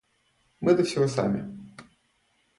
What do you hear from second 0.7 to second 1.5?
до всего сами.